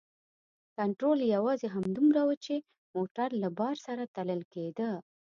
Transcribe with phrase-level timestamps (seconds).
[0.77, 2.55] کنترول یې یوازې همدومره و چې
[2.95, 4.89] موټر له بار سره تلل کیده.